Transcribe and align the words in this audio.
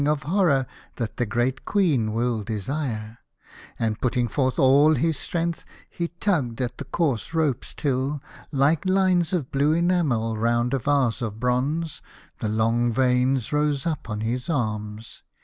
of 0.07 0.23
horror 0.23 0.65
that 0.95 1.17
the 1.17 1.27
great 1.27 1.63
Queen 1.63 2.11
will 2.11 2.41
desire," 2.41 3.19
and 3.77 4.01
putting 4.01 4.27
forth 4.27 4.57
all 4.57 4.95
his 4.95 5.15
strength, 5.15 5.63
he 5.91 6.07
tugged 6.19 6.59
at 6.59 6.79
the 6.79 6.85
coarse 6.85 7.35
ropes 7.35 7.71
till, 7.75 8.19
like 8.51 8.83
lines 8.83 9.31
of 9.31 9.51
blue 9.51 9.73
enamel 9.73 10.35
round 10.35 10.73
a 10.73 10.79
vaseot 10.79 11.35
bronze, 11.39 12.01
the 12.39 12.49
long 12.49 12.91
veins 12.91 13.53
rose 13.53 13.85
up 13.85 14.09
on 14.09 14.21
his 14.21 14.49
arms. 14.49 15.21